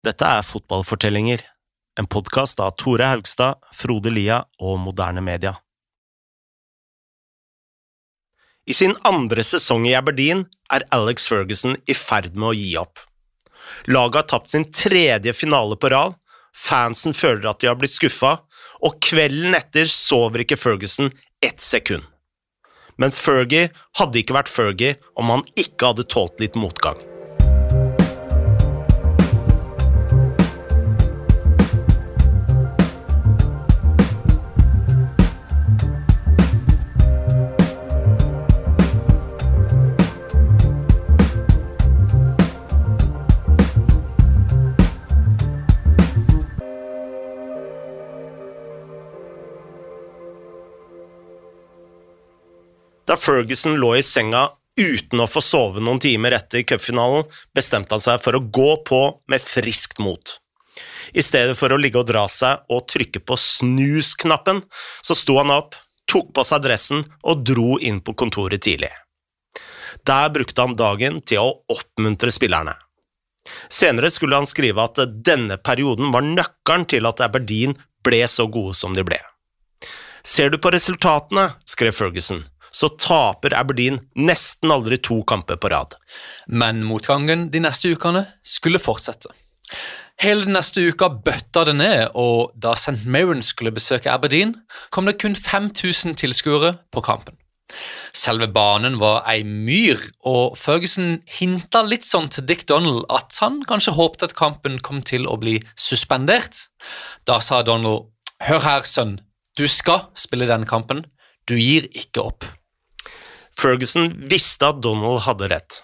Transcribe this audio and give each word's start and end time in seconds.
Dette 0.00 0.24
er 0.24 0.40
Fotballfortellinger, 0.40 1.42
en 2.00 2.06
podkast 2.08 2.60
av 2.64 2.70
Tore 2.80 3.04
Haugstad, 3.04 3.58
Frode 3.76 4.08
Lia 4.08 4.38
og 4.56 4.78
Moderne 4.80 5.20
Media. 5.20 5.58
I 8.64 8.72
sin 8.78 8.94
andre 9.04 9.44
sesong 9.44 9.84
i 9.90 9.92
Aberdeen 9.98 10.46
er 10.72 10.86
Alex 10.96 11.28
Ferguson 11.28 11.76
i 11.84 11.96
ferd 11.98 12.32
med 12.32 12.48
å 12.48 12.54
gi 12.56 12.70
opp. 12.80 13.02
Laget 13.92 14.22
har 14.22 14.28
tapt 14.32 14.54
sin 14.54 14.64
tredje 14.72 15.36
finale 15.36 15.76
på 15.76 15.92
rad, 15.92 16.16
fansen 16.56 17.12
føler 17.12 17.50
at 17.52 17.60
de 17.60 17.68
har 17.68 17.76
blitt 17.76 17.98
skuffa, 17.98 18.38
og 18.80 18.96
kvelden 19.04 19.52
etter 19.60 19.84
sover 19.84 20.46
ikke 20.46 20.56
Ferguson 20.56 21.12
ett 21.44 21.60
sekund. 21.60 22.08
Men 22.96 23.12
Fergie 23.12 23.68
hadde 24.00 24.24
ikke 24.24 24.40
vært 24.40 24.56
Fergie 24.56 24.96
om 25.20 25.28
han 25.36 25.44
ikke 25.60 25.92
hadde 25.92 26.08
tålt 26.08 26.40
litt 26.40 26.56
motgang. 26.56 27.09
Da 53.10 53.16
Ferguson 53.16 53.74
lå 53.74 53.96
i 53.96 54.02
senga 54.06 54.44
uten 54.78 55.18
å 55.18 55.24
få 55.26 55.40
sove 55.42 55.80
noen 55.82 55.98
timer 55.98 56.36
etter 56.36 56.62
cupfinalen, 56.62 57.24
bestemte 57.50 57.96
han 57.96 58.02
seg 58.04 58.20
for 58.22 58.38
å 58.38 58.42
gå 58.54 58.68
på 58.86 59.00
med 59.26 59.42
friskt 59.42 59.98
mot. 59.98 60.36
I 61.10 61.24
stedet 61.26 61.56
for 61.58 61.74
å 61.74 61.78
ligge 61.80 61.98
og 61.98 62.06
dra 62.06 62.22
seg 62.30 62.70
og 62.70 62.84
trykke 62.92 63.18
på 63.26 63.34
snus-knappen, 63.34 64.60
så 65.02 65.16
sto 65.18 65.40
han 65.40 65.50
opp, 65.50 65.74
tok 66.06 66.30
på 66.38 66.44
seg 66.46 66.62
dressen 66.68 67.02
og 67.26 67.42
dro 67.50 67.80
inn 67.82 67.98
på 67.98 68.14
kontoret 68.14 68.62
tidlig. 68.62 68.92
Der 70.06 70.30
brukte 70.30 70.62
han 70.62 70.78
dagen 70.78 71.18
til 71.26 71.42
å 71.42 71.56
oppmuntre 71.74 72.30
spillerne. 72.30 72.76
Senere 73.66 74.12
skulle 74.14 74.38
han 74.38 74.46
skrive 74.46 74.86
at 74.86 75.02
denne 75.10 75.58
perioden 75.58 76.14
var 76.14 76.22
nøkkelen 76.22 76.86
til 76.94 77.10
at 77.10 77.26
Aberdeen 77.26 77.74
ble 78.06 78.22
så 78.30 78.46
gode 78.46 78.78
som 78.78 78.94
de 78.94 79.02
ble. 79.02 79.18
Ser 80.22 80.54
du 80.54 80.60
på 80.62 80.70
resultatene, 80.70 81.48
skrev 81.66 81.96
Ferguson, 81.96 82.44
så 82.70 82.90
taper 83.00 83.54
Aberdeen 83.58 84.00
nesten 84.18 84.72
aldri 84.72 85.00
to 85.02 85.20
kamper 85.28 85.58
på 85.60 85.70
rad. 85.72 85.96
Men 86.46 86.84
motgangen 86.86 87.48
de 87.50 87.62
neste 87.62 87.92
ukene 87.92 88.26
skulle 88.46 88.82
fortsette. 88.82 89.32
Hele 90.20 90.44
den 90.44 90.52
neste 90.52 90.82
uka 90.84 91.08
bøtta 91.24 91.64
det 91.70 91.76
ned, 91.78 92.00
og 92.18 92.52
da 92.60 92.74
St. 92.76 93.06
Mirren 93.08 93.40
skulle 93.44 93.72
besøke 93.72 94.10
Aberdeen, 94.12 94.52
kom 94.92 95.08
det 95.08 95.16
kun 95.22 95.36
5000 95.36 96.18
tilskuere 96.20 96.74
på 96.92 97.00
kampen. 97.06 97.38
Selve 98.12 98.48
banen 98.50 98.98
var 99.00 99.22
ei 99.30 99.44
myr, 99.46 100.00
og 100.26 100.58
Ferguson 100.58 101.20
hinta 101.38 101.84
litt 101.86 102.04
sånn 102.04 102.28
til 102.32 102.44
Dick 102.48 102.66
Donald 102.68 103.06
at 103.08 103.38
han 103.40 103.62
kanskje 103.68 103.94
håpte 103.96 104.28
at 104.28 104.36
kampen 104.36 104.80
kom 104.84 105.00
til 105.06 105.28
å 105.30 105.38
bli 105.40 105.60
suspendert. 105.78 106.66
Da 107.24 107.38
sa 107.40 107.62
Donald, 107.64 108.10
hør 108.44 108.64
her, 108.66 108.84
sønn, 108.84 109.20
du 109.56 109.66
skal 109.70 110.08
spille 110.18 110.50
denne 110.50 110.68
kampen, 110.68 111.06
du 111.48 111.56
gir 111.56 111.88
ikke 111.96 112.26
opp. 112.26 112.44
Ferguson 113.60 114.12
visste 114.30 114.70
at 114.70 114.80
Donald 114.82 115.24
hadde 115.26 115.50
rett. 115.52 115.82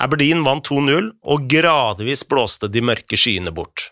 Aberdeen 0.00 0.44
vant 0.46 0.64
2-0, 0.70 1.10
og 1.22 1.48
gradvis 1.50 2.24
blåste 2.28 2.70
de 2.72 2.82
mørke 2.84 3.18
skyene 3.20 3.52
bort. 3.52 3.90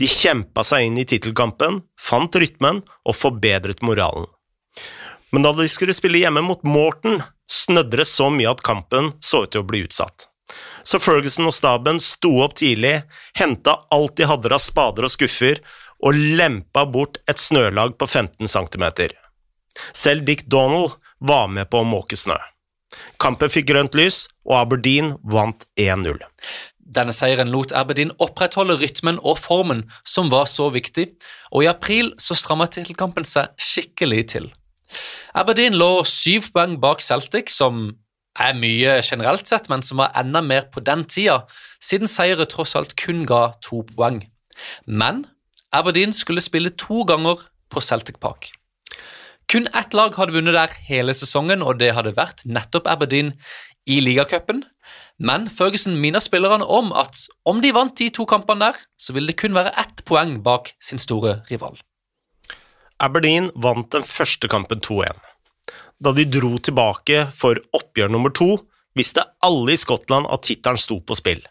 De 0.00 0.08
kjempa 0.10 0.64
seg 0.66 0.88
inn 0.88 0.98
i 1.00 1.06
tittelkampen, 1.08 1.82
fant 2.00 2.36
rytmen 2.40 2.82
og 3.04 3.16
forbedret 3.16 3.84
moralen. 3.84 4.26
Men 5.34 5.44
da 5.44 5.52
de 5.56 5.66
skulle 5.70 5.94
spille 5.96 6.20
hjemme 6.22 6.44
mot 6.46 6.62
Morton, 6.66 7.20
snødde 7.50 8.00
det 8.00 8.08
så 8.08 8.30
mye 8.32 8.52
at 8.52 8.62
kampen 8.64 9.12
så 9.24 9.44
ut 9.44 9.52
til 9.54 9.64
å 9.64 9.68
bli 9.68 9.84
utsatt. 9.84 10.28
Så 10.84 11.00
Ferguson 11.00 11.48
og 11.48 11.56
staben 11.56 12.00
sto 12.02 12.36
opp 12.44 12.56
tidlig, 12.60 13.00
henta 13.38 13.80
alt 13.94 14.16
de 14.20 14.28
hadde 14.28 14.52
av 14.54 14.62
spader 14.62 15.06
og 15.08 15.12
skuffer, 15.12 15.60
og 16.04 16.16
lempa 16.38 16.84
bort 16.86 17.18
et 17.30 17.40
snølag 17.40 17.96
på 17.98 18.06
15 18.06 18.50
cm. 18.50 18.84
Selv 19.96 20.26
Dick 20.28 20.44
Donald 20.52 20.98
var 21.24 21.48
med 21.52 21.70
på 21.72 21.80
å 21.80 21.88
måke 21.88 22.18
snø. 22.18 22.36
Kampen 23.18 23.50
fikk 23.50 23.70
grønt 23.72 23.96
lys, 23.98 24.26
og 24.46 24.58
Aberdeen 24.60 25.14
vant 25.24 25.66
1-0. 25.80 26.20
Denne 26.94 27.14
seieren 27.16 27.50
lot 27.50 27.72
Aberdeen 27.74 28.12
opprettholde 28.22 28.76
rytmen 28.78 29.18
og 29.24 29.40
formen 29.40 29.82
som 30.06 30.30
var 30.30 30.46
så 30.50 30.68
viktig, 30.74 31.08
og 31.50 31.64
i 31.64 31.70
april 31.70 32.12
så 32.20 32.36
stramma 32.38 32.68
tittelkampen 32.70 33.26
seg 33.26 33.50
skikkelig 33.58 34.22
til. 34.36 34.50
Aberdeen 35.34 35.74
lå 35.80 36.04
syv 36.06 36.52
poeng 36.54 36.76
bak 36.82 37.02
Celtic, 37.02 37.50
som 37.50 37.88
er 38.38 38.54
mye 38.58 38.98
generelt 39.02 39.48
sett, 39.48 39.70
men 39.70 39.82
som 39.86 40.02
var 40.02 40.14
enda 40.18 40.42
mer 40.44 40.68
på 40.74 40.82
den 40.84 41.06
tida, 41.08 41.44
siden 41.82 42.10
seieret 42.10 42.52
tross 42.52 42.74
alt 42.78 42.94
kun 43.00 43.24
ga 43.26 43.48
to 43.64 43.82
poeng. 43.94 44.20
Men 44.86 45.24
Aberdeen 45.74 46.14
skulle 46.14 46.44
spille 46.44 46.70
to 46.78 47.02
ganger 47.08 47.42
på 47.70 47.82
Celtic 47.82 48.20
Park. 48.22 48.52
Kun 49.50 49.68
ett 49.76 49.94
lag 49.94 50.14
hadde 50.16 50.34
vunnet 50.34 50.56
der 50.56 50.72
hele 50.88 51.14
sesongen, 51.16 51.62
og 51.62 51.78
det 51.80 51.92
hadde 51.96 52.14
vært 52.16 52.44
nettopp 52.48 52.88
Aberdeen 52.90 53.34
i 53.86 54.00
ligacupen. 54.00 54.64
Men 55.18 55.46
Ferguson 55.52 55.96
minner 56.00 56.22
spillerne 56.24 56.66
om 56.66 56.92
at 56.96 57.26
om 57.48 57.60
de 57.62 57.70
vant 57.76 57.94
de 57.98 58.08
to 58.10 58.26
kampene 58.28 58.70
der, 58.70 58.80
så 58.98 59.14
ville 59.14 59.30
det 59.30 59.38
kun 59.40 59.56
være 59.56 59.74
ett 59.80 60.04
poeng 60.08 60.40
bak 60.44 60.72
sin 60.82 60.98
store 60.98 61.42
rival. 61.50 61.76
Aberdeen 63.02 63.50
vant 63.54 63.90
den 63.92 64.06
første 64.06 64.48
kampen 64.48 64.80
2-1. 64.80 65.18
Da 66.02 66.12
de 66.12 66.26
dro 66.28 66.56
tilbake 66.58 67.26
for 67.34 67.58
oppgjør 67.76 68.10
nummer 68.12 68.32
to, 68.34 68.56
visste 68.98 69.24
alle 69.44 69.74
i 69.74 69.80
Skottland 69.80 70.28
at 70.30 70.46
tittelen 70.46 70.80
sto 70.80 71.00
på 71.00 71.16
spill. 71.18 71.42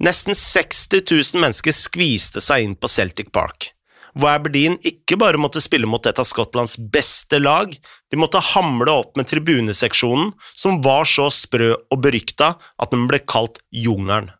Nesten 0.00 0.34
60 0.36 1.02
000 1.04 1.42
mennesker 1.42 1.76
skviste 1.76 2.40
seg 2.42 2.64
inn 2.64 2.76
på 2.78 2.88
Celtic 2.88 3.28
Park 3.34 3.72
hvor 4.14 4.32
Aberdeen 4.32 4.76
ikke 4.86 5.18
bare 5.20 5.40
måtte 5.40 5.62
spille 5.62 5.88
mot 5.90 6.06
et 6.06 6.18
av 6.18 6.26
Skottlands 6.28 6.76
beste 6.92 7.40
lag, 7.40 7.72
de 8.10 8.20
måtte 8.20 8.42
hamle 8.52 8.92
opp 9.02 9.16
med 9.18 9.28
tribuneseksjonen, 9.30 10.32
som 10.54 10.80
var 10.84 11.08
så 11.08 11.28
sprø 11.34 11.72
og 11.76 12.02
berykta 12.02 12.54
at 12.58 12.94
den 12.94 13.06
ble 13.10 13.22
kalt 13.22 13.62
Jungelen. 13.70 14.30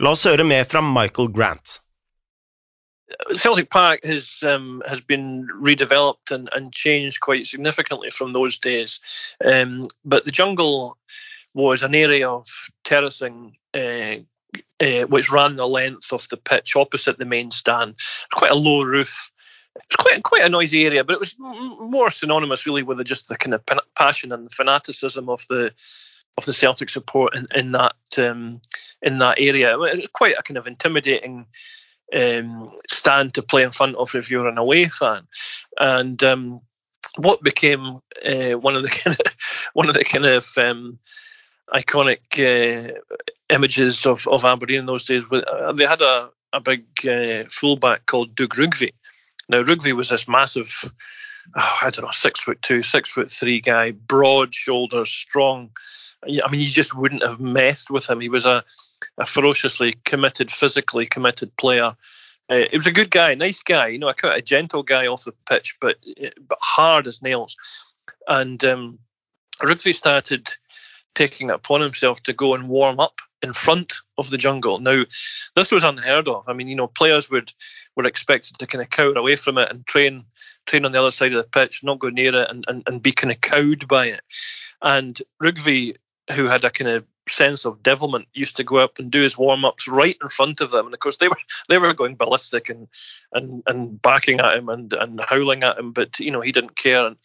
La 0.00 0.14
oss 0.14 0.26
høre 0.26 0.46
mer 0.46 0.64
fra 0.68 0.80
Michael 0.84 1.30
Grant. 1.32 1.78
Celtic 3.34 3.68
Park 3.70 4.04
has 4.04 4.42
um, 4.42 4.82
has 4.86 5.00
been 5.00 5.46
redeveloped 5.60 6.30
and, 6.30 6.48
and 6.56 6.72
changed 6.72 7.20
quite 7.20 7.46
significantly 7.46 8.10
from 8.10 8.32
those 8.32 8.56
days, 8.56 9.00
um, 9.44 9.82
but 10.04 10.24
the 10.24 10.30
jungle 10.30 10.96
was 11.54 11.82
an 11.82 11.94
area 11.94 12.30
of 12.30 12.46
terracing 12.84 13.54
uh, 13.74 14.16
uh, 14.80 15.06
which 15.06 15.30
ran 15.30 15.56
the 15.56 15.66
length 15.66 16.12
of 16.12 16.28
the 16.28 16.36
pitch 16.36 16.76
opposite 16.76 17.18
the 17.18 17.24
main 17.24 17.50
stand. 17.50 17.94
Quite 18.32 18.50
a 18.50 18.56
low 18.56 18.82
roof. 18.82 19.30
It's 19.74 19.96
quite 19.96 20.22
quite 20.22 20.44
a 20.44 20.48
noisy 20.48 20.84
area, 20.84 21.04
but 21.04 21.14
it 21.14 21.20
was 21.20 21.36
more 21.38 22.10
synonymous 22.10 22.66
really 22.66 22.82
with 22.82 22.98
the, 22.98 23.04
just 23.04 23.28
the 23.28 23.36
kind 23.36 23.54
of 23.54 23.62
passion 23.96 24.32
and 24.32 24.52
fanaticism 24.52 25.28
of 25.28 25.46
the 25.48 25.72
of 26.38 26.44
the 26.44 26.52
Celtic 26.52 26.88
support 26.88 27.36
in, 27.36 27.46
in 27.54 27.72
that 27.72 27.94
um, 28.18 28.60
in 29.00 29.18
that 29.18 29.38
area. 29.40 29.72
It 29.72 29.78
was 29.78 30.08
quite 30.12 30.36
a 30.38 30.42
kind 30.42 30.58
of 30.58 30.66
intimidating 30.66 31.46
um, 32.14 32.72
stand 32.90 33.34
to 33.34 33.42
play 33.42 33.62
in 33.62 33.70
front 33.70 33.96
of 33.96 34.14
if 34.14 34.30
you're 34.30 34.48
an 34.48 34.58
away 34.58 34.86
fan, 34.86 35.26
and 35.78 36.22
um, 36.22 36.60
what 37.16 37.42
became 37.42 37.98
uh, 38.26 38.58
one 38.58 38.76
of 38.76 38.82
the 38.82 38.88
kind 39.04 39.18
of 39.18 39.66
one 39.72 39.88
of 39.88 39.94
the 39.94 40.04
kind 40.04 40.26
of 40.26 40.46
um, 40.58 40.98
iconic 41.68 42.20
uh, 42.38 42.92
images 43.48 44.06
of, 44.06 44.26
of 44.28 44.44
Aberdeen 44.44 44.80
in 44.80 44.86
those 44.86 45.04
days. 45.04 45.24
Uh, 45.30 45.72
they 45.72 45.86
had 45.86 46.00
a, 46.00 46.30
a 46.52 46.60
big 46.60 46.84
uh, 47.06 47.44
fullback 47.50 48.06
called 48.06 48.34
Doug 48.34 48.58
Rugby. 48.58 48.94
Now, 49.48 49.60
Rugby 49.62 49.92
was 49.92 50.08
this 50.08 50.28
massive, 50.28 50.72
oh, 51.56 51.78
I 51.82 51.90
don't 51.90 52.04
know, 52.04 52.10
six 52.12 52.40
foot 52.40 52.62
two, 52.62 52.82
six 52.82 53.10
foot 53.10 53.30
three 53.30 53.60
guy, 53.60 53.90
broad 53.90 54.54
shoulders, 54.54 55.10
strong. 55.10 55.70
I 56.24 56.50
mean, 56.50 56.60
you 56.60 56.68
just 56.68 56.94
wouldn't 56.94 57.24
have 57.24 57.40
messed 57.40 57.90
with 57.90 58.08
him. 58.08 58.20
He 58.20 58.28
was 58.28 58.46
a, 58.46 58.64
a 59.18 59.26
ferociously 59.26 59.96
committed, 60.04 60.52
physically 60.52 61.06
committed 61.06 61.56
player. 61.56 61.96
Uh, 62.48 62.60
he 62.70 62.76
was 62.76 62.86
a 62.86 62.92
good 62.92 63.10
guy, 63.10 63.34
nice 63.34 63.62
guy, 63.62 63.88
you 63.88 63.98
know, 63.98 64.08
a, 64.08 64.28
a 64.28 64.42
gentle 64.42 64.82
guy 64.82 65.06
off 65.06 65.24
the 65.24 65.32
pitch, 65.48 65.76
but 65.80 65.96
but 66.46 66.58
hard 66.60 67.06
as 67.06 67.22
nails. 67.22 67.56
And 68.26 68.62
um, 68.64 68.98
Rugby 69.62 69.92
started 69.92 70.54
taking 71.14 71.50
it 71.50 71.54
upon 71.54 71.80
himself 71.80 72.22
to 72.24 72.32
go 72.32 72.54
and 72.54 72.68
warm 72.68 73.00
up 73.00 73.20
in 73.42 73.52
front 73.52 73.94
of 74.18 74.30
the 74.30 74.38
jungle. 74.38 74.78
Now, 74.78 75.04
this 75.54 75.72
was 75.72 75.84
unheard 75.84 76.28
of. 76.28 76.48
I 76.48 76.52
mean, 76.52 76.68
you 76.68 76.76
know, 76.76 76.86
players 76.86 77.30
would 77.30 77.52
were 77.96 78.06
expected 78.06 78.58
to 78.58 78.66
kind 78.66 78.82
of 78.82 78.90
cower 78.90 79.12
away 79.12 79.36
from 79.36 79.58
it 79.58 79.70
and 79.70 79.86
train 79.86 80.24
train 80.64 80.84
on 80.84 80.92
the 80.92 81.00
other 81.00 81.10
side 81.10 81.32
of 81.32 81.44
the 81.44 81.50
pitch, 81.50 81.84
not 81.84 81.98
go 81.98 82.08
near 82.08 82.34
it, 82.34 82.50
and 82.50 82.64
and, 82.68 82.82
and 82.86 83.02
be 83.02 83.12
kind 83.12 83.32
of 83.32 83.40
cowed 83.40 83.88
by 83.88 84.06
it. 84.06 84.20
And 84.80 85.20
Rugby, 85.40 85.96
who 86.32 86.46
had 86.46 86.64
a 86.64 86.70
kind 86.70 86.90
of 86.90 87.04
sense 87.28 87.64
of 87.64 87.82
devilment 87.82 88.26
used 88.34 88.56
to 88.56 88.64
go 88.64 88.78
up 88.78 88.98
and 88.98 89.10
do 89.10 89.22
his 89.22 89.38
warm 89.38 89.64
ups 89.64 89.86
right 89.86 90.16
in 90.22 90.28
front 90.28 90.60
of 90.60 90.70
them, 90.70 90.86
and 90.86 90.94
of 90.94 91.00
course 91.00 91.18
they 91.18 91.28
were 91.28 91.36
they 91.68 91.78
were 91.78 91.94
going 91.94 92.16
ballistic 92.16 92.68
and 92.68 92.88
and 93.32 93.62
and 93.66 94.00
backing 94.02 94.40
at 94.40 94.56
him 94.56 94.68
and 94.68 94.92
and 94.92 95.20
howling 95.28 95.62
at 95.62 95.78
him, 95.78 95.92
but 95.92 96.18
you 96.18 96.30
know 96.30 96.40
he 96.40 96.52
didn't 96.52 96.76
care. 96.76 97.06
And 97.06 97.16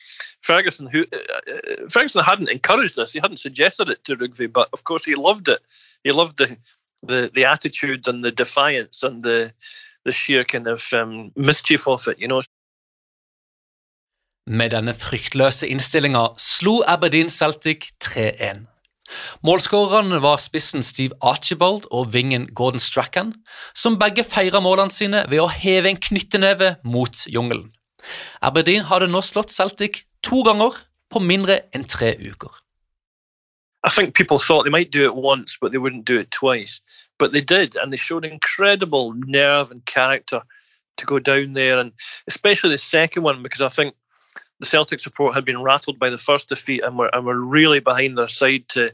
Ferguson, 0.42 0.88
who 0.88 1.06
uh, 1.12 1.18
uh 1.18 1.90
Ferguson 1.90 2.24
hadn't 2.24 2.52
encouraged 2.52 2.96
this, 2.96 3.14
he 3.14 3.20
hadn't 3.20 3.38
suggested 3.38 3.90
it 3.90 4.04
to 4.06 4.16
Rugby, 4.16 4.48
but 4.48 4.70
of 4.74 4.84
course 4.84 5.06
he 5.06 5.16
loved 5.16 5.48
it. 5.50 5.62
He 6.04 6.12
loved 6.12 6.38
the 6.38 6.58
the 7.04 7.32
the 7.34 7.46
attitude 7.46 8.08
and 8.08 8.24
the 8.24 8.32
defiance 8.32 9.04
and 9.04 9.24
the 9.24 9.52
the 10.06 10.12
sheer 10.12 10.46
kind 10.46 10.68
of 10.68 10.84
um, 10.94 11.32
mischief 11.36 11.88
of 11.88 12.08
it, 12.08 12.20
you 12.20 12.28
know. 12.28 12.42
Med 14.50 14.70
denne 14.72 14.94
fryktløse 14.94 15.68
innstillinga 15.68 16.28
slo 16.40 16.84
Aberdeen 16.88 17.30
Celtic 17.30 17.90
3-1. 18.04 18.77
Målskårerne 19.46 20.20
var 20.22 20.42
spissen 20.42 20.84
Steve 20.84 21.16
Archibald 21.22 21.88
og 21.92 22.14
vingen 22.14 22.48
Gordon 22.56 22.82
Strachan, 22.84 23.34
som 23.76 24.00
begge 24.00 24.26
feira 24.28 24.62
målene 24.64 24.94
sine 24.94 25.24
ved 25.32 25.44
å 25.44 25.50
heve 25.52 25.92
en 25.92 26.02
knytteneve 26.10 26.76
mot 26.84 27.26
jungelen. 27.32 27.72
Aberdeen 28.42 28.86
hadde 28.88 29.10
nå 29.12 29.22
slått 29.26 29.54
Celtic 29.54 30.04
to 30.24 30.44
ganger 30.48 30.76
på 31.12 31.24
mindre 31.24 31.62
enn 31.76 31.88
tre 31.88 32.14
uker. 32.20 32.52
I 33.84 33.90
think 33.90 34.16
people 34.16 34.40
thought 34.40 34.64
they 34.64 34.72
might 34.72 34.92
do 34.92 35.06
it 35.06 35.16
once, 35.16 35.58
but 35.60 35.72
they 35.72 35.78
wouldn't 35.78 36.06
do 36.06 36.20
it 36.20 36.32
twice. 36.32 36.82
But 37.20 37.32
they 37.32 37.42
did, 37.42 37.78
and 37.78 37.92
they 37.92 37.98
showed 37.98 38.26
incredible 38.26 39.14
nerve 39.14 39.72
and 39.72 39.86
character 39.86 40.42
to 40.98 41.06
go 41.06 41.20
down 41.20 41.54
there, 41.54 41.80
and 41.80 41.94
especially 42.28 42.72
the 42.72 42.78
second 42.78 43.24
one 43.24 43.44
because 43.44 43.62
I 43.62 43.70
think 43.70 43.96
the 44.60 44.66
Celtic 44.66 45.00
support 45.00 45.36
had 45.36 45.46
been 45.46 45.62
rattled 45.62 46.00
by 46.00 46.10
the 46.10 46.18
first 46.18 46.50
defeat 46.50 46.84
and 46.84 46.98
were 46.98 47.10
and 47.14 47.26
were 47.26 47.40
really 47.40 47.80
behind 47.80 48.18
their 48.18 48.28
side 48.28 48.68
to 48.70 48.92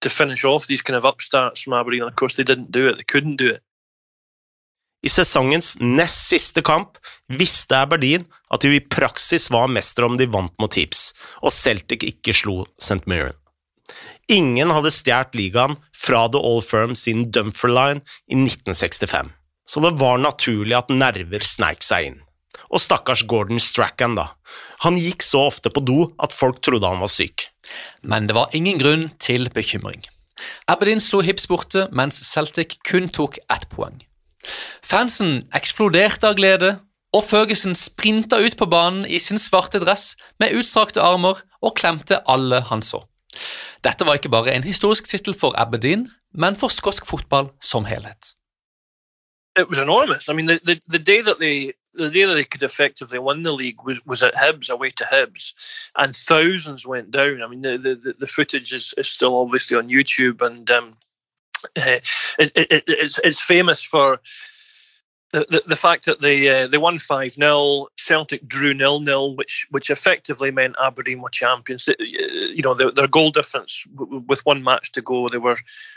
to 0.00 0.10
finish 0.10 0.44
off 0.44 0.66
these 0.66 0.82
kind 0.82 0.96
of 0.96 1.04
upstarts 1.04 1.62
from 1.62 1.74
Aberdeen. 1.74 2.02
Of 2.02 2.16
course, 2.16 2.36
they 2.36 2.44
didn't 2.44 2.72
do 2.72 2.88
it. 2.88 2.96
They 2.96 3.04
couldn't 3.04 3.36
do 3.36 3.48
it. 3.48 3.62
I 5.04 5.10
sesongens 5.10 5.80
nest 5.80 6.28
siste 6.28 6.62
kamp 6.62 6.98
visste 7.26 7.74
Aberdeen 7.74 8.26
at 8.54 8.62
de 8.62 8.76
i 8.76 8.80
praksis 8.80 9.48
var 9.50 9.66
mestere 9.66 10.06
om 10.06 10.16
de 10.18 10.28
vant 10.30 10.54
mot 10.62 10.70
Tips, 10.70 11.10
og 11.42 11.50
Celtic 11.50 12.04
ikke 12.06 12.34
slo 12.36 12.66
St. 12.78 13.02
Mirren. 13.10 13.34
Ingen 14.30 14.70
hadde 14.70 14.92
stjålet 14.94 15.34
ligaen 15.34 15.74
fra 15.90 16.28
The 16.30 16.38
All 16.38 16.62
Firm 16.62 16.94
sin 16.94 17.30
Dumferline 17.34 18.04
i 18.30 18.38
1965, 18.38 19.32
så 19.66 19.82
det 19.82 19.96
var 19.98 20.22
naturlig 20.22 20.78
at 20.78 20.94
nerver 20.94 21.42
sneik 21.46 21.82
seg 21.82 22.12
inn. 22.12 22.20
Og 22.72 22.80
stakkars 22.80 23.26
Gordon 23.28 23.60
Strachan, 23.60 24.16
da. 24.16 24.30
Han 24.86 24.96
gikk 24.96 25.24
så 25.24 25.46
ofte 25.50 25.70
på 25.72 25.82
do 25.84 26.06
at 26.22 26.32
folk 26.32 26.62
trodde 26.64 26.88
han 26.88 27.02
var 27.02 27.12
syk. 27.12 27.46
Men 28.02 28.26
det 28.28 28.36
var 28.36 28.54
ingen 28.56 28.80
grunn 28.80 29.10
til 29.20 29.50
bekymring. 29.52 30.00
Aberdeen 30.66 31.00
slo 31.00 31.20
Hips 31.22 31.46
borte, 31.46 31.86
mens 31.92 32.18
Celtic 32.26 32.78
kun 32.88 33.10
tok 33.12 33.38
ett 33.52 33.68
poeng. 33.70 34.00
Fansen 34.82 35.44
eksploderte 35.54 36.32
av 36.32 36.38
glede, 36.40 36.72
og 37.12 37.26
Ferguson 37.28 37.76
sprinta 37.76 38.40
ut 38.40 38.56
på 38.56 38.66
banen 38.66 39.04
i 39.04 39.20
sin 39.20 39.38
svarte 39.38 39.82
dress 39.82 40.14
med 40.40 40.56
utstrakte 40.56 41.02
armer 41.04 41.42
og 41.60 41.76
klemte 41.76 42.22
alle 42.26 42.62
han 42.70 42.82
så. 42.82 43.02
Dette 43.84 44.06
var 44.06 44.16
ikke 44.16 44.32
bare 44.32 44.54
en 44.54 44.64
historisk 44.64 45.08
tittel 45.10 45.36
for 45.36 45.56
Aberdeen, 45.60 46.06
men 46.32 46.56
for 46.56 46.72
skotsk 46.72 47.06
fotball 47.06 47.50
som 47.60 47.84
helhet. 47.84 48.32
It 49.58 49.68
was 49.68 49.78
enormous. 49.78 50.30
I 50.30 50.32
mean, 50.32 50.46
the, 50.46 50.58
the, 50.64 50.80
the 50.88 50.98
day 50.98 51.20
that 51.20 51.38
they 51.38 51.72
the 51.94 52.10
day 52.10 52.24
that 52.24 52.34
they 52.34 52.44
could 52.44 52.62
effectively 52.62 53.18
win 53.18 53.42
the 53.42 53.52
league 53.52 53.82
was, 53.82 54.04
was 54.06 54.22
at 54.22 54.34
Hibs, 54.34 54.70
away 54.70 54.90
to 54.90 55.04
Hibs, 55.04 55.90
and 55.96 56.14
thousands 56.14 56.86
went 56.86 57.10
down. 57.10 57.42
I 57.42 57.46
mean, 57.46 57.62
the 57.62 57.78
the, 57.78 58.14
the 58.18 58.26
footage 58.26 58.72
is, 58.72 58.94
is 58.96 59.08
still 59.08 59.38
obviously 59.38 59.76
on 59.76 59.88
YouTube, 59.88 60.42
and 60.42 60.70
um, 60.70 60.96
uh, 61.76 62.00
it, 62.38 62.52
it, 62.56 62.84
it's 62.86 63.18
it's 63.18 63.44
famous 63.44 63.84
for 63.84 64.20
the, 65.32 65.62
the, 65.66 65.76
fact 65.76 66.04
that 66.04 66.20
they 66.20 66.48
uh, 66.48 66.66
they 66.66 66.76
won 66.76 66.98
five 66.98 67.32
0 67.32 67.88
Celtic 67.96 68.46
drew 68.46 68.74
nil 68.74 69.00
nil, 69.00 69.34
which 69.34 69.66
which 69.70 69.88
effectively 69.88 70.50
meant 70.50 70.76
Aberdeen 70.80 71.22
were 71.22 71.30
champions. 71.30 71.88
You 71.98 72.60
know 72.62 72.74
their, 72.74 72.90
their 72.90 73.08
goal 73.08 73.30
difference 73.30 73.86
with 73.96 74.44
one 74.44 74.62
match 74.62 74.92
to 74.92 75.00
go, 75.00 75.28
they 75.28 75.38
were 75.38 75.56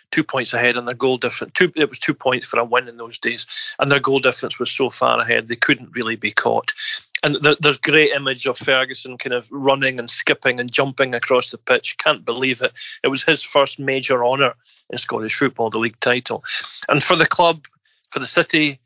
two 0.09 0.23
points 0.23 0.53
ahead, 0.53 0.77
and 0.77 0.87
their 0.87 0.95
goal 0.95 1.17
difference 1.17 1.51
two 1.53 1.71
it 1.75 1.89
was 1.89 1.99
two 1.99 2.13
points 2.13 2.47
for 2.47 2.59
a 2.59 2.63
win 2.63 2.87
in 2.87 2.95
those 2.95 3.19
days, 3.19 3.75
and 3.77 3.91
their 3.91 3.99
goal 3.99 4.19
difference 4.19 4.57
was 4.57 4.71
so 4.71 4.89
far 4.89 5.19
ahead 5.19 5.47
they 5.47 5.55
couldn't 5.55 5.95
really 5.95 6.15
be 6.15 6.31
caught. 6.31 6.73
And 7.21 7.35
there's 7.59 7.79
great 7.79 8.11
image 8.11 8.45
of 8.45 8.57
Ferguson 8.57 9.17
kind 9.17 9.33
of 9.33 9.47
running 9.51 9.99
and 9.99 10.11
skipping 10.11 10.59
and 10.59 10.71
jumping 10.71 11.15
across 11.15 11.49
the 11.49 11.57
pitch. 11.57 11.97
Can't 11.97 12.23
believe 12.23 12.61
it. 12.61 12.77
It 13.03 13.07
was 13.07 13.23
his 13.23 13.41
first 13.41 13.79
major 13.79 14.23
honour 14.23 14.53
in 14.91 14.99
Scottish 14.99 15.33
football, 15.33 15.71
the 15.71 15.79
league 15.79 15.99
title, 15.99 16.43
and 16.87 17.03
for 17.03 17.17
the 17.17 17.25
club, 17.25 17.65
for 18.11 18.19
the 18.19 18.25
city 18.25 18.79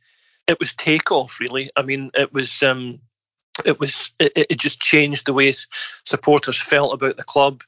it 0.49 0.59
was 0.59 0.73
takeoff 0.73 1.39
really. 1.39 1.69
I 1.75 1.83
mean, 1.83 2.09
it 2.15 2.33
was 2.33 2.63
um, 2.63 2.99
it 3.65 3.79
was 3.79 4.11
it, 4.19 4.47
it 4.49 4.59
just 4.59 4.81
changed 4.81 5.25
the 5.25 5.33
way 5.33 5.53
supporters 6.03 6.59
felt 6.59 6.93
about 6.93 7.17
the 7.17 7.23
club. 7.23 7.61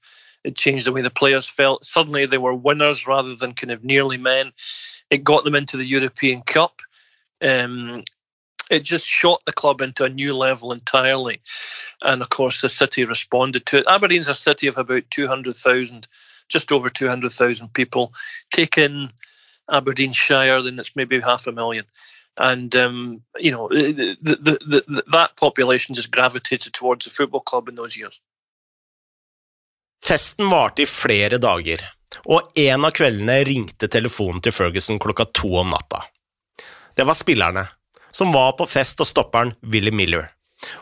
It 0.44 0.56
changed 0.56 0.88
the 0.88 0.92
way 0.92 1.04
the 1.04 1.12
players 1.12 1.48
felt. 1.48 1.86
Suddenly 1.86 2.26
they 2.26 2.40
were 2.40 2.56
winners 2.56 3.06
rather 3.06 3.36
than 3.36 3.54
kind 3.54 3.72
of 3.72 3.84
nearly 3.84 4.18
men. 4.18 4.52
It 5.12 5.24
got 5.24 5.44
them 5.44 5.54
into 5.54 5.78
the 5.78 5.86
European 5.86 6.42
Cup. 6.42 6.82
Um, 7.40 8.04
it 8.72 8.84
just 8.84 9.06
shot 9.06 9.42
the 9.46 9.54
club 9.54 9.82
into 9.82 10.06
a 10.06 10.10
new 10.10 10.34
level 10.36 10.72
entirely. 10.72 11.42
And 12.02 12.24
of 12.24 12.30
course, 12.30 12.62
the 12.62 12.70
city 12.70 13.06
responded 13.06 13.68
to 13.68 13.80
it. 13.80 13.86
Aberdeen's 13.88 14.30
a 14.30 14.34
city 14.34 14.68
of 14.68 14.78
about 14.80 15.04
200,000, 15.12 16.08
just 16.48 16.72
over 16.72 16.90
200,000 16.90 17.74
people. 17.74 18.14
Take 18.52 18.80
in 18.80 19.10
Aberdeenshire, 19.70 20.64
then 20.64 20.80
it's 20.80 20.96
maybe 20.96 21.20
half 21.20 21.46
a 21.46 21.52
million 21.52 21.86
and 22.40 22.76
um, 22.76 23.22
you 23.40 23.52
know 23.52 23.68
the, 23.70 24.18
the, 24.22 24.60
the, 24.66 25.04
that 25.12 25.36
population 25.36 25.96
just 25.96 26.12
gravitated 26.12 26.74
towards 26.74 27.06
the 27.06 27.12
football 27.12 27.42
club 27.42 27.70
in 27.70 27.76
those 27.76 27.98
years. 27.98 28.20
Festen 30.06 30.50
varte 30.50 30.82
i 30.82 30.86
flere 30.86 31.38
dager, 31.38 31.84
og 32.26 32.58
en 32.58 32.86
av 32.86 32.96
kveldene 32.98 33.44
ringte 33.46 33.88
telefonen 33.88 34.42
til 34.42 34.56
Ferguson 34.56 35.00
klokka 35.00 35.28
to 35.34 35.54
om 35.62 35.70
natta. 35.70 36.02
Det 36.98 37.06
var 37.06 37.16
spillerne, 37.16 37.68
som 38.12 38.34
var 38.34 38.56
på 38.58 38.66
fest 38.68 39.00
og 39.02 39.08
stopperen 39.08 39.54
Willy 39.62 39.94
Miller, 39.94 40.32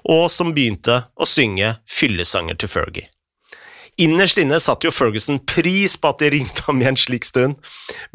og 0.07 0.29
som 0.31 0.53
begynte 0.55 1.03
å 1.15 1.27
synge 1.27 1.75
fyllesanger 1.87 2.57
til 2.59 2.71
Fergie. 2.71 3.09
Innerst 3.99 4.39
inne 4.39 4.61
satte 4.63 4.87
jo 4.87 4.95
Ferguson 4.95 5.41
pris 5.43 5.97
på 5.99 6.13
at 6.13 6.21
de 6.23 6.29
ringte 6.31 6.63
ham 6.69 6.79
i 6.79 6.87
en 6.87 6.97
slik 6.97 7.27
stund, 7.27 7.57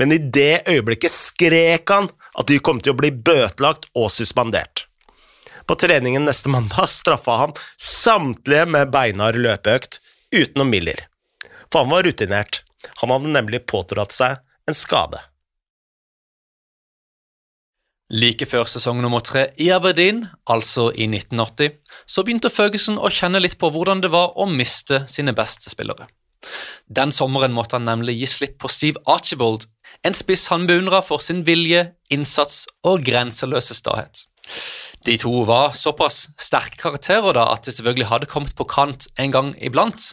men 0.00 0.14
i 0.16 0.18
det 0.18 0.64
øyeblikket 0.64 1.12
skrek 1.12 1.92
han 1.92 2.08
at 2.34 2.50
de 2.50 2.58
kom 2.58 2.80
til 2.82 2.94
å 2.94 2.98
bli 2.98 3.12
bøtelagt 3.14 3.88
og 3.94 4.10
suspendert. 4.12 4.86
På 5.64 5.76
treningen 5.80 6.26
neste 6.28 6.50
mandag 6.52 6.90
straffa 6.92 7.38
han 7.40 7.54
samtlige 7.80 8.66
med 8.68 8.90
beinhard 8.92 9.38
løpeøkt, 9.40 10.00
utenom 10.34 10.68
Miller. 10.70 11.06
For 11.72 11.84
han 11.84 11.94
var 11.94 12.04
rutinert, 12.04 12.62
han 13.00 13.12
hadde 13.14 13.32
nemlig 13.32 13.64
pådratt 13.70 14.12
seg 14.12 14.42
en 14.68 14.76
skade. 14.76 15.22
Like 18.12 18.46
før 18.46 18.68
sesong 18.68 19.00
nummer 19.00 19.24
tre 19.24 19.46
i 19.58 19.70
Aberdeen, 19.72 20.26
altså 20.50 20.90
i 20.92 21.06
1980, 21.08 21.72
så 22.04 22.22
begynte 22.22 22.52
Ferguson 22.52 23.00
å 23.00 23.08
kjenne 23.10 23.40
litt 23.40 23.56
på 23.58 23.70
hvordan 23.72 24.04
det 24.04 24.12
var 24.12 24.36
å 24.36 24.44
miste 24.50 25.06
sine 25.10 25.32
beste 25.34 25.72
spillere. 25.72 26.10
Den 26.84 27.14
sommeren 27.16 27.54
måtte 27.56 27.78
han 27.78 27.88
nemlig 27.88 28.18
gi 28.20 28.28
slipp 28.28 28.58
på 28.60 28.68
Steve 28.68 29.00
Archibald, 29.08 29.64
en 30.04 30.16
spiss 30.16 30.48
han 30.52 30.68
beundra 30.68 31.00
for 31.04 31.22
sin 31.24 31.44
vilje, 31.46 31.86
innsats 32.12 32.64
og 32.84 33.04
grenseløse 33.06 33.76
stahet. 33.76 34.26
De 35.04 35.16
to 35.20 35.42
var 35.44 35.74
såpass 35.76 36.30
sterke 36.40 36.78
karakterer 36.80 37.36
da 37.36 37.44
at 37.52 37.66
det 37.66 37.74
selvfølgelig 37.76 38.08
hadde 38.08 38.28
kommet 38.28 38.54
på 38.56 38.64
kant 38.68 39.04
en 39.20 39.32
gang 39.32 39.50
iblant. 39.60 40.12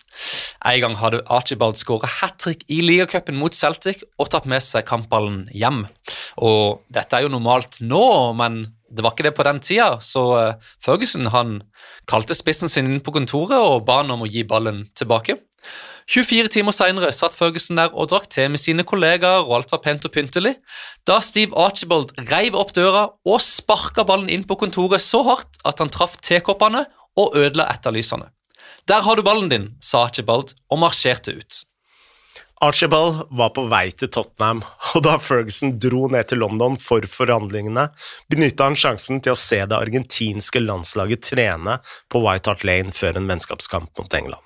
En 0.67 0.81
gang 0.83 0.97
hadde 0.99 1.21
Archibald 1.31 1.79
skåra 1.79 2.09
hat 2.19 2.39
trick 2.43 2.65
i 2.67 2.81
ligacupen 2.83 3.39
mot 3.39 3.55
Celtic 3.55 4.03
og 4.19 4.31
tatt 4.33 4.47
med 4.51 4.63
seg 4.63 4.87
kampballen 4.87 5.45
hjem. 5.55 5.85
Og 6.43 6.83
dette 6.91 7.15
er 7.15 7.27
jo 7.27 7.31
normalt 7.31 7.79
nå, 7.83 8.03
men 8.35 8.65
det 8.91 9.05
var 9.05 9.15
ikke 9.15 9.29
det 9.29 9.37
på 9.37 9.47
den 9.47 9.61
tida, 9.63 9.93
så 10.03 10.23
eh, 10.41 10.71
Ferguson 10.83 11.31
han 11.31 11.61
kalte 12.11 12.35
spissen 12.35 12.71
sin 12.71 12.89
inn 12.91 13.03
på 13.03 13.13
kontoret 13.15 13.55
og 13.55 13.85
ba 13.87 14.01
han 14.01 14.11
om 14.11 14.25
å 14.25 14.29
gi 14.29 14.43
ballen 14.47 14.83
tilbake. 14.99 15.37
24 16.11 16.51
timer 16.51 16.75
seinere 16.75 17.11
satt 17.15 17.35
Ferguson 17.37 17.79
der 17.79 17.93
og 17.93 18.09
drakk 18.11 18.27
te 18.31 18.47
med 18.51 18.59
sine 18.59 18.83
kollegaer, 18.87 19.45
og 19.45 19.59
alt 19.59 19.71
var 19.71 19.83
pent 19.85 20.05
og 20.07 20.13
pyntelig, 20.15 20.55
da 21.07 21.19
Steve 21.23 21.55
Archibald 21.55 22.11
reiv 22.31 22.57
opp 22.59 22.73
døra 22.75 23.07
og 23.27 23.41
sparka 23.45 24.05
ballen 24.07 24.31
inn 24.33 24.45
på 24.47 24.59
kontoret 24.59 25.03
så 25.03 25.23
hardt 25.27 25.61
at 25.67 25.79
han 25.83 25.93
traff 25.93 26.17
tekoppene 26.25 26.85
og 27.19 27.35
ødela 27.37 27.69
etterlysene. 27.71 28.31
Der 28.89 29.03
har 29.05 29.15
du 29.15 29.23
ballen 29.23 29.51
din, 29.51 29.73
sa 29.81 30.07
Archibald 30.07 30.55
og 30.71 30.81
marsjerte 30.81 31.35
ut. 31.37 31.65
Archibald 32.61 33.23
var 33.33 33.49
på 33.55 33.63
vei 33.71 33.87
til 33.97 34.11
Tottenham, 34.13 34.59
og 34.93 35.01
da 35.05 35.15
Ferguson 35.17 35.73
dro 35.81 36.05
ned 36.13 36.29
til 36.29 36.43
London 36.43 36.77
for 36.81 37.05
forhandlingene, 37.09 37.87
benytta 38.29 38.67
han 38.67 38.77
sjansen 38.77 39.21
til 39.23 39.33
å 39.33 39.39
se 39.39 39.63
det 39.65 39.77
argentinske 39.77 40.61
landslaget 40.61 41.25
trene 41.31 41.79
på 42.11 42.21
White 42.21 42.53
Hart 42.53 42.65
Lane 42.67 42.93
før 42.93 43.17
en 43.17 43.31
vennskapskamp 43.31 43.89
mot 43.97 44.17
England. 44.17 44.45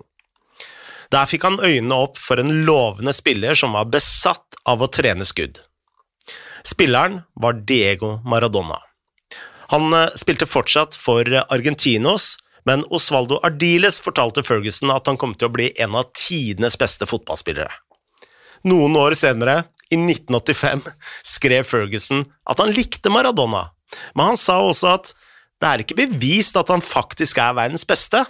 Der 1.14 1.30
fikk 1.30 1.46
han 1.46 1.62
øynene 1.62 1.98
opp 2.08 2.18
for 2.22 2.42
en 2.42 2.64
lovende 2.66 3.14
spiller 3.16 3.58
som 3.58 3.76
var 3.78 3.90
besatt 3.94 4.58
av 4.66 4.82
å 4.82 4.90
trene 4.92 5.28
skudd. 5.28 5.60
Spilleren 6.66 7.22
var 7.38 7.62
Diego 7.68 8.20
Maradona. 8.26 8.80
Han 9.74 9.94
eh, 9.94 10.10
spilte 10.18 10.48
fortsatt 10.50 10.98
for 10.98 11.30
Argentinos, 11.50 12.36
men 12.66 12.86
Osvaldo 12.94 13.38
Ardiles 13.46 14.00
fortalte 14.02 14.42
Ferguson 14.46 14.94
at 14.94 15.06
han 15.10 15.20
kom 15.22 15.36
til 15.38 15.50
å 15.50 15.54
bli 15.54 15.70
en 15.82 15.98
av 15.98 16.10
tidenes 16.18 16.78
beste 16.82 17.06
fotballspillere. 17.10 17.70
Noen 18.66 18.98
år 18.98 19.14
senere, 19.18 19.68
i 19.94 20.00
1985, 20.02 20.88
skrev 21.22 21.68
Ferguson 21.70 22.24
at 22.50 22.58
han 22.58 22.74
likte 22.74 23.12
Maradona, 23.14 23.68
men 24.18 24.32
han 24.32 24.40
sa 24.42 24.58
også 24.66 24.96
at 24.96 25.12
det 25.62 25.70
er 25.70 25.84
ikke 25.84 26.00
bevist 26.00 26.58
at 26.58 26.72
han 26.74 26.82
faktisk 26.84 27.38
er 27.40 27.54
verdens 27.56 27.86
beste, 27.88 28.24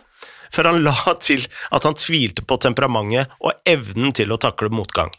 før 0.55 0.71
han 0.71 0.81
la 0.85 0.95
til 1.19 1.43
at 1.75 1.85
han 1.87 1.97
tvilte 1.99 2.45
på 2.47 2.57
temperamentet 2.63 3.35
og 3.43 3.55
evnen 3.67 4.15
til 4.15 4.31
å 4.31 4.39
takle 4.41 4.71
motgang. 4.73 5.11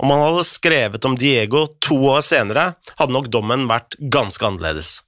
Om 0.00 0.10
han 0.12 0.24
hadde 0.24 0.48
skrevet 0.48 1.06
om 1.06 1.16
Diego 1.18 1.66
to 1.82 1.98
år 2.12 2.24
senere, 2.24 2.74
hadde 2.98 3.14
nok 3.14 3.30
dommen 3.32 3.68
vært 3.70 3.96
ganske 4.00 4.46
annerledes. 4.46 5.00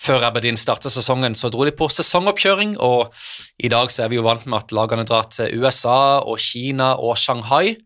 Før 0.00 0.24
Aberdeen 0.30 0.56
startet 0.56 0.94
sesongen, 0.94 1.34
så 1.36 1.50
dro 1.52 1.66
de 1.68 1.74
på 1.76 1.90
sesongoppkjøring, 1.92 2.78
og 2.80 3.12
i 3.60 3.68
dag 3.72 3.92
så 3.92 4.06
er 4.06 4.12
vi 4.12 4.16
jo 4.16 4.24
vant 4.24 4.46
med 4.48 4.62
at 4.62 4.72
lagene 4.76 5.04
drar 5.08 5.28
til 5.28 5.52
USA 5.60 6.22
og 6.24 6.40
Kina 6.40 6.94
og 6.96 7.18
Shanghai. 7.20 7.76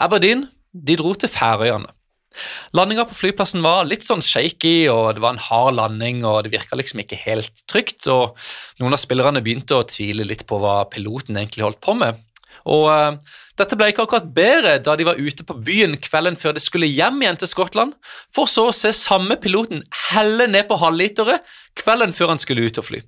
Aberdeen 0.00 0.46
de 0.72 0.96
dro 0.96 1.12
til 1.18 1.28
Færøyene. 1.28 1.90
Landinga 2.76 3.04
på 3.08 3.16
flyplassen 3.18 3.62
var 3.64 3.88
litt 3.88 4.06
sånn 4.06 4.22
shaky, 4.22 4.88
og 4.92 5.16
det 5.16 5.22
var 5.24 5.34
en 5.34 5.44
hard 5.48 5.76
landing, 5.78 6.22
og 6.28 6.44
det 6.46 6.54
virka 6.54 6.78
liksom 6.78 7.02
ikke 7.02 7.18
helt 7.24 7.64
trygt, 7.70 8.06
og 8.12 8.38
noen 8.80 8.96
av 8.96 9.02
spillerne 9.02 9.42
begynte 9.44 9.78
å 9.78 9.86
tvile 9.88 10.26
litt 10.28 10.46
på 10.48 10.60
hva 10.62 10.84
piloten 10.92 11.38
egentlig 11.40 11.66
holdt 11.66 11.82
på 11.84 11.96
med. 11.98 12.20
Og 12.70 12.86
uh, 12.92 13.16
dette 13.58 13.76
ble 13.78 13.90
ikke 13.90 14.04
akkurat 14.06 14.28
bedre 14.36 14.76
da 14.84 14.94
de 14.96 15.06
var 15.08 15.20
ute 15.20 15.44
på 15.46 15.56
byen 15.64 15.96
kvelden 16.00 16.36
før 16.38 16.54
de 16.56 16.62
skulle 16.62 16.88
hjem 16.90 17.20
igjen 17.22 17.40
til 17.40 17.50
Skottland, 17.50 17.96
for 18.34 18.50
så 18.50 18.68
å 18.68 18.76
se 18.76 18.92
samme 18.96 19.36
piloten 19.40 19.82
helle 20.10 20.48
ned 20.50 20.68
på 20.68 20.78
halvlitere 20.80 21.40
kvelden 21.78 22.14
før 22.16 22.34
han 22.34 22.42
skulle 22.42 22.66
ut 22.68 22.80
og 22.80 22.86
fly. 22.86 23.02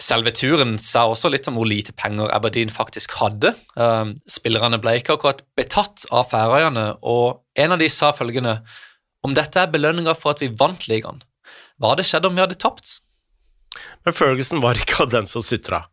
Selve 0.00 0.32
turen 0.34 0.76
sa 0.82 1.04
også 1.08 1.30
litt 1.32 1.48
om 1.50 1.58
hvor 1.58 1.68
lite 1.68 1.94
penger 1.96 2.32
Aberdeen 2.34 2.72
faktisk 2.72 3.14
hadde. 3.20 3.54
Um, 3.78 4.14
spillerne 4.30 4.80
ble 4.82 4.98
ikke 4.98 5.16
akkurat 5.16 5.44
betatt 5.58 6.06
av 6.10 6.28
Færøyene, 6.32 6.88
og 7.02 7.44
en 7.60 7.76
av 7.76 7.82
de 7.82 7.90
sa 7.92 8.12
følgende 8.16 8.58
om 9.24 9.36
dette 9.36 9.60
er 9.60 9.72
belønninga 9.72 10.16
for 10.18 10.34
at 10.34 10.44
vi 10.44 10.52
vant 10.58 10.88
ligaen. 10.90 11.22
Hva 11.78 11.94
hadde 11.94 12.06
skjedd 12.06 12.28
om 12.28 12.36
vi 12.36 12.44
hadde 12.44 12.60
tapt? 12.60 12.98
Men 14.04 14.14
Ferguson 14.14 14.62
var 14.62 14.78
ikke 14.78 15.04
av 15.06 15.14
den 15.14 15.26
som 15.30 15.42
sutra. 15.42 15.86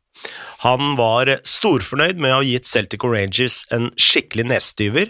Han 0.61 0.93
var 0.99 1.31
storfornøyd 1.47 2.19
med 2.21 2.33
å 2.33 2.41
ha 2.41 2.45
gitt 2.45 2.67
Celtic 2.69 3.01
Rangers 3.07 3.63
en 3.73 3.89
skikkelig 3.97 4.45
nestyver, 4.51 5.09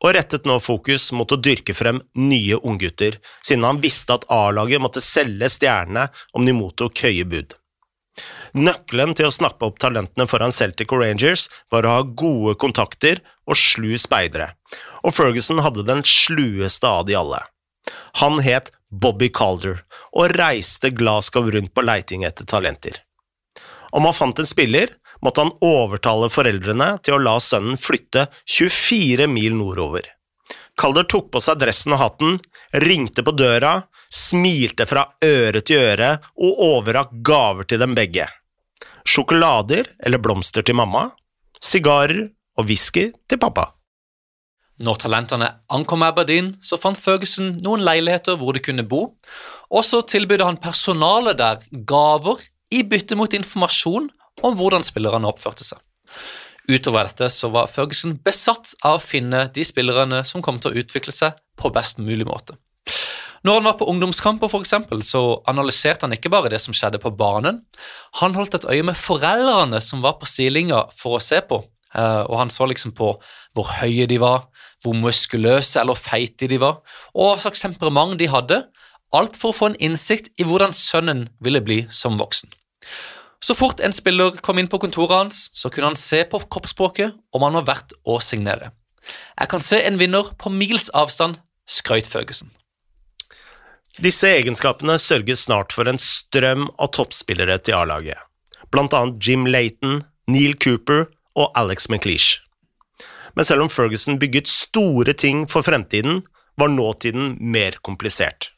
og 0.00 0.14
rettet 0.16 0.48
nå 0.48 0.56
fokus 0.64 1.10
mot 1.12 1.32
å 1.34 1.40
dyrke 1.40 1.74
frem 1.76 2.00
nye 2.16 2.56
unggutter, 2.62 3.18
siden 3.44 3.66
han 3.68 3.82
visste 3.82 4.16
at 4.16 4.24
A-laget 4.32 4.80
måtte 4.80 5.04
selge 5.04 5.50
stjernene 5.52 6.08
om 6.32 6.48
de 6.48 6.56
mottok 6.56 7.04
høye 7.04 7.28
bud. 7.28 7.58
Nøkkelen 8.54 9.14
til 9.16 9.28
å 9.28 9.34
snappe 9.34 9.66
opp 9.66 9.80
talentene 9.82 10.28
foran 10.30 10.54
Celtic 10.54 10.92
og 10.92 11.02
Rangers 11.02 11.48
var 11.72 11.86
å 11.86 11.96
ha 11.96 12.06
gode 12.06 12.56
kontakter 12.60 13.22
og 13.46 13.58
slu 13.58 13.96
speidere, 14.00 14.52
og 15.02 15.14
Ferguson 15.16 15.62
hadde 15.64 15.86
den 15.88 16.04
slueste 16.06 16.86
av 16.86 17.06
de 17.08 17.16
alle. 17.18 17.42
Han 18.22 18.40
het 18.42 18.72
Bobby 18.90 19.28
Calder 19.34 19.82
og 20.16 20.34
reiste 20.38 20.90
Glasgow 20.94 21.50
rundt 21.52 21.74
på 21.74 21.84
leiting 21.84 22.24
etter 22.26 22.48
talenter. 22.48 23.02
Om 23.96 24.08
han 24.08 24.16
fant 24.16 24.40
en 24.42 24.48
spiller, 24.48 24.90
måtte 25.22 25.44
han 25.44 25.54
overtale 25.64 26.28
foreldrene 26.32 26.96
til 27.04 27.16
å 27.16 27.22
la 27.22 27.38
sønnen 27.40 27.78
flytte 27.80 28.26
24 28.44 29.28
mil 29.30 29.56
nordover. 29.56 30.04
Calder 30.76 31.06
tok 31.08 31.30
på 31.32 31.40
seg 31.40 31.60
dressen 31.62 31.94
og 31.96 32.02
hatten, 32.02 32.34
ringte 32.84 33.24
på 33.24 33.32
døra, 33.32 33.78
smilte 34.12 34.86
fra 34.88 35.06
øre 35.24 35.62
til 35.66 35.82
øre 35.82 36.16
og 36.36 36.60
overrakk 36.70 37.14
gaver 37.26 37.68
til 37.68 37.82
dem 37.82 37.94
begge. 37.96 38.26
Sjokolader 39.06 39.88
eller 40.02 40.22
blomster 40.22 40.66
til 40.66 40.78
mamma, 40.78 41.08
sigarer 41.62 42.26
og 42.58 42.68
whisky 42.68 43.10
til 43.28 43.40
pappa. 43.40 43.70
Når 44.76 44.98
talentene 45.00 45.48
ankom 45.72 46.02
Aberdeen, 46.04 46.50
så 46.60 46.76
fant 46.76 46.98
Ferguson 47.00 47.54
noen 47.64 47.84
leiligheter 47.86 48.36
hvor 48.36 48.52
de 48.52 48.60
kunne 48.60 48.84
bo, 48.84 49.14
og 49.72 49.86
så 49.88 50.02
tilbød 50.04 50.44
han 50.44 50.60
personalet 50.60 51.38
der 51.40 51.62
gaver 51.88 52.42
i 52.74 52.82
bytte 52.84 53.16
mot 53.16 53.32
informasjon 53.32 54.10
om 54.44 54.58
hvordan 54.58 54.84
spillerne 54.84 55.30
oppførte 55.30 55.64
seg. 55.64 55.80
Utover 56.68 57.06
dette 57.06 57.30
så 57.30 57.48
var 57.54 57.70
Ferguson 57.70 58.18
besatt 58.26 58.74
av 58.84 58.98
å 58.98 59.02
finne 59.02 59.46
de 59.54 59.64
spillerne 59.64 60.24
som 60.26 60.42
kom 60.44 60.58
til 60.60 60.74
å 60.74 60.82
utvikle 60.82 61.14
seg 61.14 61.38
på 61.56 61.70
best 61.72 62.02
mulig 62.02 62.26
måte. 62.28 62.58
Når 63.46 63.60
han 63.60 63.66
var 63.68 63.76
på 63.78 63.86
ungdomskamper, 63.86 64.50
for 64.50 64.64
eksempel, 64.64 65.04
så 65.06 65.20
analyserte 65.46 66.02
han 66.02 66.14
ikke 66.16 66.32
bare 66.32 66.50
det 66.50 66.58
som 66.64 66.74
skjedde 66.74 66.98
på 66.98 67.12
banen. 67.14 67.60
Han 68.18 68.34
holdt 68.34 68.56
et 68.58 68.66
øye 68.66 68.82
med 68.88 68.98
foreldrene 68.98 69.78
som 69.84 70.02
var 70.02 70.16
på 70.18 70.26
sidelinja 70.26 70.80
for 70.98 71.18
å 71.18 71.22
se 71.22 71.38
på, 71.46 71.60
eh, 71.94 72.24
og 72.26 72.40
han 72.40 72.50
så 72.50 72.66
liksom 72.66 72.96
på 72.96 73.12
hvor 73.54 73.70
høye 73.78 74.08
de 74.10 74.18
var, 74.18 74.48
hvor 74.82 74.98
muskuløse 74.98 75.78
eller 75.78 75.94
feite 75.94 76.50
de 76.50 76.58
var, 76.58 76.80
og 77.14 77.36
hva 77.36 77.44
slags 77.44 77.62
temperament 77.62 78.18
de 78.18 78.26
hadde, 78.32 78.64
alt 79.14 79.38
for 79.38 79.52
å 79.52 79.58
få 79.60 79.70
en 79.70 79.78
innsikt 79.90 80.32
i 80.42 80.48
hvordan 80.48 80.74
sønnen 80.74 81.28
ville 81.38 81.62
bli 81.62 81.84
som 81.94 82.18
voksen. 82.18 82.50
Så 83.38 83.54
fort 83.54 83.78
en 83.84 83.94
spiller 83.94 84.40
kom 84.42 84.58
inn 84.58 84.72
på 84.72 84.80
kontoret 84.82 85.20
hans, 85.20 85.46
så 85.54 85.70
kunne 85.70 85.92
han 85.92 86.00
se 86.00 86.24
på 86.26 86.42
kroppsspråket 86.50 87.14
om 87.30 87.46
han 87.46 87.60
var 87.60 87.70
verdt 87.70 87.94
å 88.02 88.18
signere. 88.18 88.72
Jeg 89.38 89.52
kan 89.52 89.62
se 89.62 89.84
en 89.86 90.00
vinner 90.02 90.34
på 90.40 90.50
mils 90.50 90.90
avstand, 90.90 91.38
skrøt 91.62 92.10
Ferguson. 92.10 92.50
Disse 93.96 94.28
egenskapene 94.28 94.98
sørget 95.00 95.40
snart 95.40 95.72
for 95.72 95.88
en 95.88 95.98
strøm 96.00 96.66
av 96.76 96.90
toppspillere 96.92 97.56
til 97.64 97.78
A-laget, 97.78 98.18
blant 98.68 98.92
annet 98.92 99.22
Jim 99.24 99.46
Layton, 99.48 100.02
Neil 100.28 100.56
Cooper 100.60 101.06
og 101.36 101.52
Alex 101.56 101.88
McLeish. 101.88 102.42
Men 103.36 103.48
selv 103.48 103.64
om 103.64 103.72
Ferguson 103.72 104.18
bygget 104.20 104.50
store 104.52 105.14
ting 105.16 105.46
for 105.48 105.64
fremtiden, 105.64 106.22
var 106.56 106.72
nåtiden 106.72 107.36
mer 107.40 107.76
komplisert. 107.84 108.50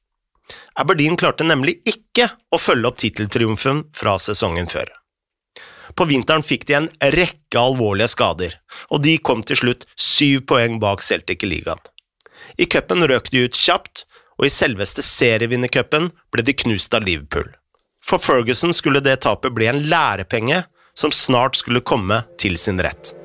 Aberdeen 0.79 1.19
klarte 1.19 1.47
nemlig 1.47 1.77
ikke 1.87 2.29
å 2.55 2.59
følge 2.59 2.91
opp 2.91 2.99
titteltriumfen 2.99 3.85
fra 3.95 4.17
sesongen 4.23 4.71
før. 4.71 4.91
På 5.95 6.07
vinteren 6.07 6.45
fikk 6.47 6.67
de 6.69 6.77
en 6.79 6.91
rekke 7.15 7.59
alvorlige 7.59 8.11
skader, 8.13 8.59
og 8.91 9.03
de 9.07 9.17
kom 9.23 9.43
til 9.47 9.59
slutt 9.59 9.87
syv 9.99 10.47
poeng 10.51 10.79
bak 10.83 11.03
Celtic 11.03 11.43
i 11.47 11.51
ligaen. 11.51 11.81
I 12.59 12.67
cupen 12.71 13.07
røk 13.07 13.31
de 13.35 13.47
ut 13.47 13.59
kjapt, 13.59 14.05
og 14.39 14.47
i 14.47 14.53
selveste 14.53 15.03
serievinnercupen 15.05 16.11
ble 16.33 16.47
de 16.47 16.55
knust 16.55 16.95
av 16.95 17.07
Liverpool. 17.07 17.51
For 18.05 18.23
Ferguson 18.23 18.73
skulle 18.75 19.03
det 19.05 19.21
tapet 19.27 19.55
bli 19.55 19.69
en 19.69 19.83
lærepenge 19.91 20.63
som 20.99 21.15
snart 21.15 21.59
skulle 21.59 21.85
komme 21.85 22.23
til 22.41 22.57
sin 22.59 22.81
rett. 22.83 23.18